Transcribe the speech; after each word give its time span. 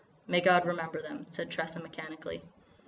"May 0.25 0.41
God 0.41 0.65
remember 0.65 0.99
them," 0.99 1.27
said 1.29 1.51
Tressa 1.51 1.79
mechanically. 1.79 2.41